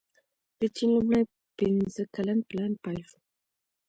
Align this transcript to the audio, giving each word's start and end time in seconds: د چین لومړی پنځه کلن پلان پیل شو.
د 0.59 0.61
چین 0.75 0.89
لومړی 0.95 1.23
پنځه 1.59 2.03
کلن 2.15 2.39
پلان 2.49 2.73
پیل 2.83 3.01
شو. 3.09 3.19